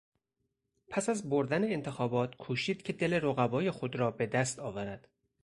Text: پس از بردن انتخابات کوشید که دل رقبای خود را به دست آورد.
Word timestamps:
پس 0.89 1.09
از 1.09 1.29
بردن 1.29 1.63
انتخابات 1.63 2.35
کوشید 2.35 2.81
که 2.81 2.93
دل 2.93 3.13
رقبای 3.13 3.71
خود 3.71 3.95
را 3.95 4.11
به 4.11 4.25
دست 4.25 4.59
آورد. 4.59 5.07